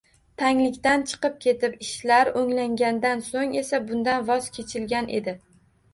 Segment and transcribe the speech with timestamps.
[0.41, 5.37] Tanglikdan chiqib ketib, ishlar o‘nglangandan so‘ng esa bundan voz kechilgan edi.